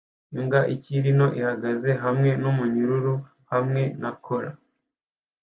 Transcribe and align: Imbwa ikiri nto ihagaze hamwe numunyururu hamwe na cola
Imbwa 0.35 0.59
ikiri 0.75 1.09
nto 1.17 1.27
ihagaze 1.39 1.89
hamwe 2.03 2.29
numunyururu 2.41 3.13
hamwe 3.51 3.81
na 4.01 4.11
cola 4.25 4.51